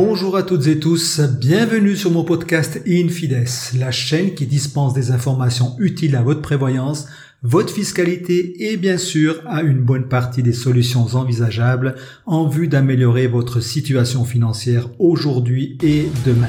[0.00, 5.10] Bonjour à toutes et tous, bienvenue sur mon podcast Infides, la chaîne qui dispense des
[5.10, 7.08] informations utiles à votre prévoyance,
[7.42, 13.26] votre fiscalité et bien sûr à une bonne partie des solutions envisageables en vue d'améliorer
[13.26, 16.46] votre situation financière aujourd'hui et demain.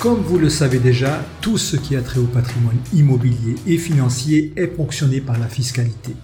[0.00, 4.52] Comme vous le savez déjà, tout ce qui a trait au patrimoine immobilier et financier
[4.56, 6.16] est ponctionné par la fiscalité.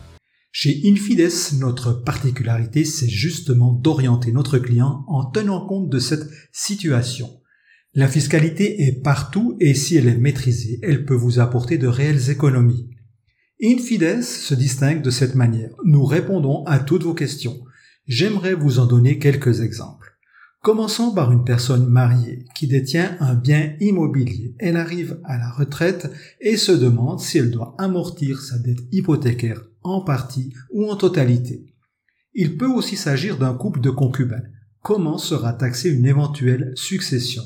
[0.61, 1.31] Chez Infides,
[1.61, 7.29] notre particularité, c'est justement d'orienter notre client en tenant compte de cette situation.
[7.95, 12.31] La fiscalité est partout et si elle est maîtrisée, elle peut vous apporter de réelles
[12.31, 12.91] économies.
[13.63, 15.71] Infides se distingue de cette manière.
[15.85, 17.61] Nous répondons à toutes vos questions.
[18.09, 19.98] J'aimerais vous en donner quelques exemples.
[20.61, 24.55] Commençons par une personne mariée qui détient un bien immobilier.
[24.59, 29.63] Elle arrive à la retraite et se demande si elle doit amortir sa dette hypothécaire
[29.83, 31.65] en partie ou en totalité.
[32.35, 34.43] Il peut aussi s'agir d'un couple de concubins.
[34.83, 37.43] Comment sera taxée une éventuelle succession?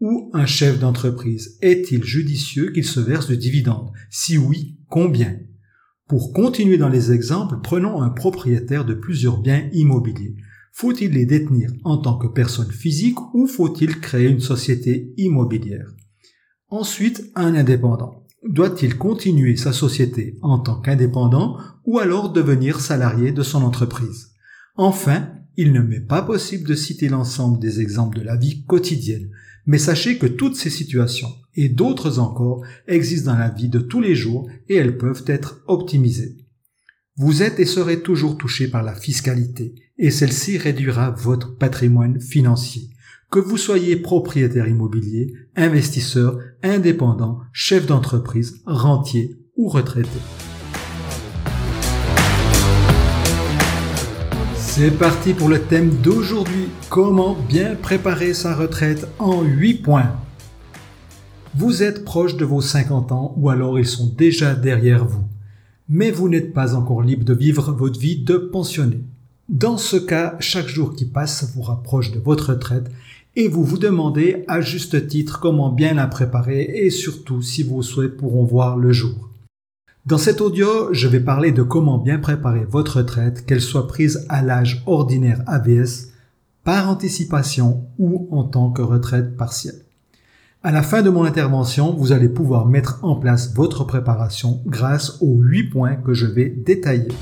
[0.00, 5.38] Ou un chef d'entreprise Est-il judicieux qu'il se verse de dividendes Si oui, combien?
[6.08, 10.36] Pour continuer dans les exemples, prenons un propriétaire de plusieurs biens immobiliers.
[10.76, 15.86] Faut-il les détenir en tant que personne physique ou faut-il créer une société immobilière?
[16.68, 18.26] Ensuite, un indépendant.
[18.42, 24.32] Doit-il continuer sa société en tant qu'indépendant ou alors devenir salarié de son entreprise?
[24.74, 29.30] Enfin, il ne m'est pas possible de citer l'ensemble des exemples de la vie quotidienne,
[29.66, 34.00] mais sachez que toutes ces situations et d'autres encore existent dans la vie de tous
[34.00, 36.43] les jours et elles peuvent être optimisées.
[37.16, 42.88] Vous êtes et serez toujours touché par la fiscalité et celle-ci réduira votre patrimoine financier.
[43.30, 50.18] Que vous soyez propriétaire immobilier, investisseur, indépendant, chef d'entreprise, rentier ou retraité.
[54.56, 56.66] C'est parti pour le thème d'aujourd'hui.
[56.90, 60.16] Comment bien préparer sa retraite en 8 points.
[61.54, 65.28] Vous êtes proche de vos 50 ans ou alors ils sont déjà derrière vous
[65.88, 69.00] mais vous n'êtes pas encore libre de vivre votre vie de pensionné.
[69.48, 72.90] Dans ce cas, chaque jour qui passe vous rapproche de votre retraite
[73.36, 77.82] et vous vous demandez à juste titre comment bien la préparer et surtout si vos
[77.82, 79.30] souhaits pourront voir le jour.
[80.06, 84.26] Dans cet audio, je vais parler de comment bien préparer votre retraite, qu'elle soit prise
[84.28, 86.12] à l'âge ordinaire AVS,
[86.62, 89.82] par anticipation ou en tant que retraite partielle.
[90.66, 95.18] À la fin de mon intervention, vous allez pouvoir mettre en place votre préparation grâce
[95.20, 97.12] aux 8 points que je vais détailler.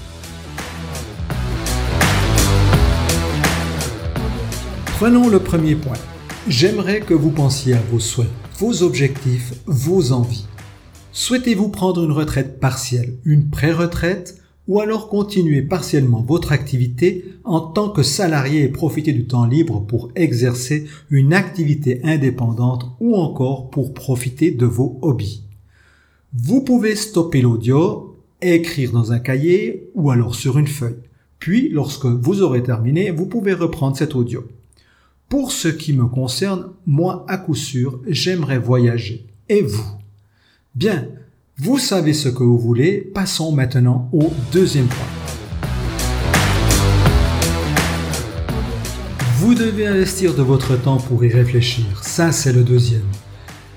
[4.97, 5.99] Prenons le premier point.
[6.47, 8.31] J'aimerais que vous pensiez à vos souhaits,
[8.61, 10.47] vos objectifs, vos envies.
[11.11, 14.41] Souhaitez-vous prendre une retraite partielle, une pré-retraite
[14.73, 19.85] ou alors continuer partiellement votre activité en tant que salarié et profiter du temps libre
[19.87, 25.43] pour exercer une activité indépendante ou encore pour profiter de vos hobbies.
[26.33, 31.03] Vous pouvez stopper l'audio, écrire dans un cahier ou alors sur une feuille.
[31.39, 34.49] Puis, lorsque vous aurez terminé, vous pouvez reprendre cet audio.
[35.29, 39.27] Pour ce qui me concerne, moi, à coup sûr, j'aimerais voyager.
[39.51, 39.99] Et vous?
[40.75, 41.09] Bien,
[41.59, 45.07] vous savez ce que vous voulez, passons maintenant au deuxième point.
[49.37, 53.07] Vous devez investir de votre temps pour y réfléchir, ça c'est le deuxième.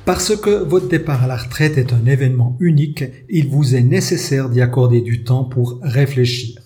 [0.06, 4.50] Parce que votre départ à la retraite est un événement unique, il vous est nécessaire
[4.50, 6.62] d'y accorder du temps pour réfléchir.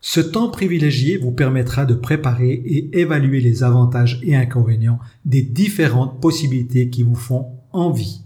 [0.00, 6.20] Ce temps privilégié vous permettra de préparer et évaluer les avantages et inconvénients des différentes
[6.20, 8.21] possibilités qui vous font envie.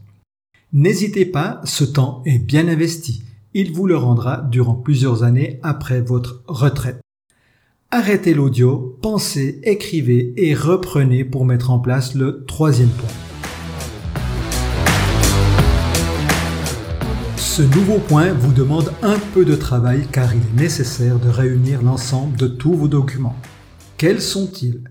[0.73, 3.23] N'hésitez pas, ce temps est bien investi.
[3.55, 7.01] Il vous le rendra durant plusieurs années après votre retraite.
[7.93, 13.09] Arrêtez l'audio, pensez, écrivez et reprenez pour mettre en place le troisième point.
[17.37, 21.81] Ce nouveau point vous demande un peu de travail car il est nécessaire de réunir
[21.81, 23.37] l'ensemble de tous vos documents.
[23.97, 24.83] Quels sont-ils?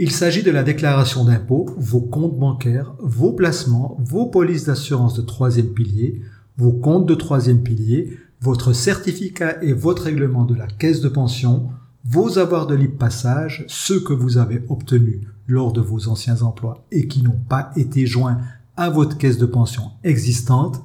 [0.00, 5.22] Il s'agit de la déclaration d'impôt, vos comptes bancaires, vos placements, vos polices d'assurance de
[5.22, 6.22] troisième pilier,
[6.56, 11.70] vos comptes de troisième pilier, votre certificat et votre règlement de la caisse de pension,
[12.04, 16.84] vos avoirs de libre passage, ceux que vous avez obtenus lors de vos anciens emplois
[16.92, 18.38] et qui n'ont pas été joints
[18.76, 20.80] à votre caisse de pension existante,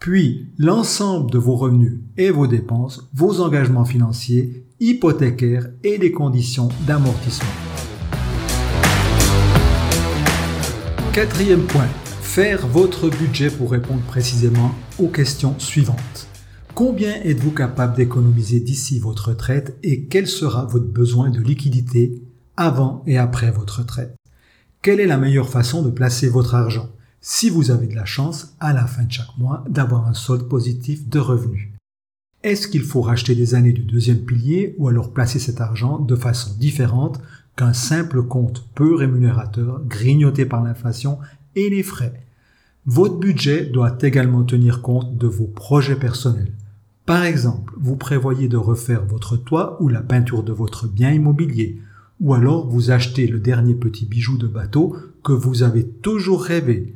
[0.00, 6.68] puis l'ensemble de vos revenus et vos dépenses, vos engagements financiers, hypothécaires et les conditions
[6.84, 7.46] d'amortissement.
[11.16, 11.88] Quatrième point,
[12.20, 16.28] faire votre budget pour répondre précisément aux questions suivantes.
[16.74, 22.22] Combien êtes-vous capable d'économiser d'ici votre retraite et quel sera votre besoin de liquidité
[22.58, 24.14] avant et après votre retraite?
[24.82, 26.90] Quelle est la meilleure façon de placer votre argent?
[27.22, 30.46] Si vous avez de la chance à la fin de chaque mois d'avoir un solde
[30.46, 31.70] positif de revenus
[32.42, 36.14] Est-ce qu'il faut racheter des années du deuxième pilier ou alors placer cet argent de
[36.14, 37.22] façon différente
[37.56, 41.18] qu'un simple compte peu rémunérateur grignoté par l'inflation
[41.54, 42.22] et les frais
[42.86, 46.52] Votre budget doit également tenir compte de vos projets personnels
[47.06, 51.80] par exemple, vous prévoyez de refaire votre toit ou la peinture de votre bien immobilier,
[52.20, 56.94] ou alors vous achetez le dernier petit bijou de bateau que vous avez toujours rêvé.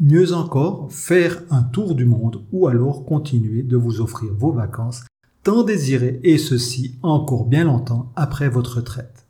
[0.00, 5.04] Mieux encore, faire un tour du monde ou alors continuer de vous offrir vos vacances
[5.44, 9.23] tant désirées et ceci encore bien longtemps après votre retraite.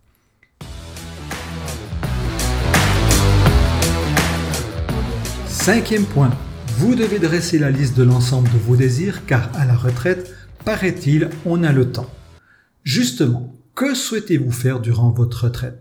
[5.64, 6.30] Cinquième point,
[6.76, 10.30] vous devez dresser la liste de l'ensemble de vos désirs car à la retraite,
[10.66, 12.10] paraît-il, on a le temps.
[12.82, 15.80] Justement, que souhaitez-vous faire durant votre retraite?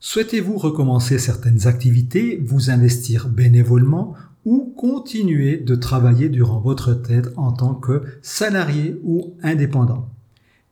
[0.00, 4.14] Souhaitez-vous recommencer certaines activités, vous investir bénévolement
[4.46, 10.08] ou continuer de travailler durant votre retraite en tant que salarié ou indépendant?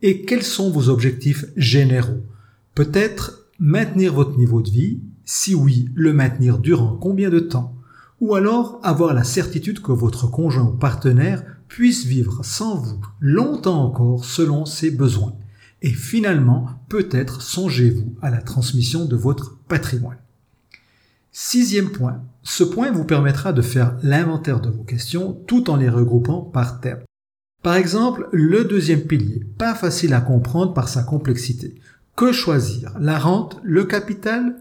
[0.01, 2.23] Et quels sont vos objectifs généraux?
[2.75, 5.01] Peut-être maintenir votre niveau de vie?
[5.27, 7.77] Si oui, le maintenir durant combien de temps?
[8.23, 13.85] Ou alors avoir la certitude que votre conjoint ou partenaire puisse vivre sans vous longtemps
[13.85, 15.35] encore selon ses besoins.
[15.83, 20.19] Et finalement, peut-être songez-vous à la transmission de votre patrimoine.
[21.33, 22.23] Sixième point.
[22.45, 26.81] Ce point vous permettra de faire l'inventaire de vos questions tout en les regroupant par
[26.81, 27.03] thème.
[27.65, 31.75] Par exemple, le deuxième pilier, pas facile à comprendre par sa complexité.
[32.15, 32.93] Que choisir?
[33.01, 34.55] La rente, le capital?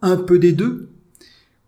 [0.00, 0.90] Un peu des deux?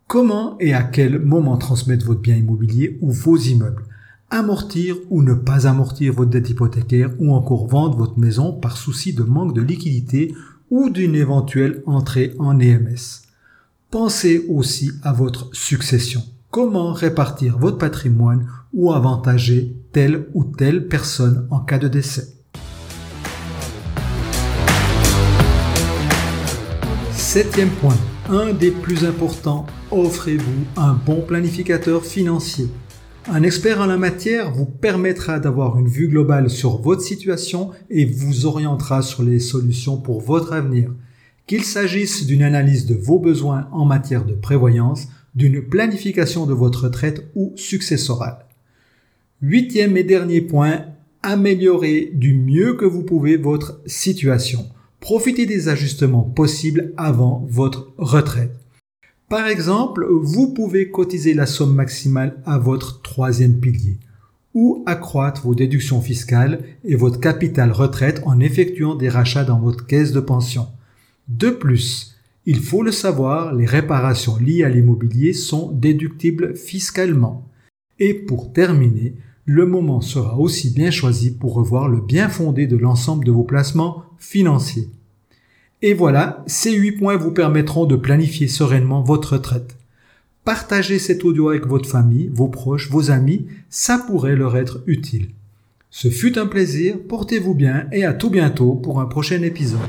[0.07, 3.83] Comment et à quel moment transmettre votre bien immobilier ou vos immeubles?
[4.29, 9.13] Amortir ou ne pas amortir votre dette hypothécaire ou encore vendre votre maison par souci
[9.13, 10.33] de manque de liquidité
[10.69, 13.23] ou d'une éventuelle entrée en EMS.
[13.91, 16.21] Pensez aussi à votre succession.
[16.49, 22.35] Comment répartir votre patrimoine ou avantager telle ou telle personne en cas de décès?
[27.11, 27.97] Septième point
[28.29, 32.67] un des plus importants, offrez-vous un bon planificateur financier.
[33.27, 38.05] Un expert en la matière vous permettra d'avoir une vue globale sur votre situation et
[38.05, 40.91] vous orientera sur les solutions pour votre avenir.
[41.47, 46.85] Qu'il s'agisse d'une analyse de vos besoins en matière de prévoyance, d'une planification de votre
[46.85, 48.45] retraite ou successorale.
[49.41, 50.85] Huitième et dernier point,
[51.21, 54.69] améliorez du mieux que vous pouvez votre situation.
[55.03, 58.55] Profitez des ajustements possibles avant votre retraite.
[59.27, 63.97] Par exemple, vous pouvez cotiser la somme maximale à votre troisième pilier
[64.53, 69.85] ou accroître vos déductions fiscales et votre capital retraite en effectuant des rachats dans votre
[69.85, 70.67] caisse de pension.
[71.27, 72.15] De plus,
[72.45, 77.49] il faut le savoir, les réparations liées à l'immobilier sont déductibles fiscalement.
[77.99, 82.77] Et pour terminer, le moment sera aussi bien choisi pour revoir le bien fondé de
[82.77, 84.89] l'ensemble de vos placements financiers.
[85.81, 89.75] Et voilà, ces 8 points vous permettront de planifier sereinement votre retraite.
[90.45, 95.27] Partagez cet audio avec votre famille, vos proches, vos amis, ça pourrait leur être utile.
[95.89, 99.79] Ce fut un plaisir, portez-vous bien et à tout bientôt pour un prochain épisode.